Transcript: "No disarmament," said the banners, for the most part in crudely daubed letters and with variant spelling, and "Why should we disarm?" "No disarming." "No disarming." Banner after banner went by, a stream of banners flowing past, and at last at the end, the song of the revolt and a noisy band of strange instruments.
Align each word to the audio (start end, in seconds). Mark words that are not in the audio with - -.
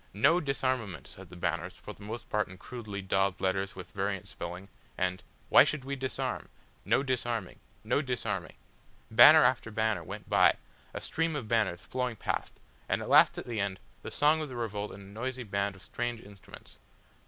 "No 0.15 0.39
disarmament," 0.41 1.05
said 1.05 1.29
the 1.29 1.35
banners, 1.35 1.75
for 1.75 1.93
the 1.93 2.01
most 2.01 2.27
part 2.27 2.47
in 2.47 2.57
crudely 2.57 3.03
daubed 3.03 3.39
letters 3.39 3.69
and 3.69 3.75
with 3.75 3.91
variant 3.91 4.27
spelling, 4.27 4.67
and 4.97 5.21
"Why 5.49 5.63
should 5.63 5.85
we 5.85 5.95
disarm?" 5.95 6.49
"No 6.83 7.03
disarming." 7.03 7.59
"No 7.83 8.01
disarming." 8.01 8.55
Banner 9.11 9.43
after 9.43 9.69
banner 9.69 10.03
went 10.03 10.27
by, 10.27 10.55
a 10.91 11.01
stream 11.01 11.35
of 11.35 11.47
banners 11.47 11.81
flowing 11.81 12.15
past, 12.15 12.59
and 12.89 13.03
at 13.03 13.09
last 13.09 13.37
at 13.37 13.45
the 13.45 13.59
end, 13.59 13.79
the 14.01 14.09
song 14.09 14.41
of 14.41 14.49
the 14.49 14.55
revolt 14.55 14.91
and 14.91 15.03
a 15.03 15.19
noisy 15.19 15.43
band 15.43 15.75
of 15.75 15.83
strange 15.83 16.19
instruments. 16.19 16.79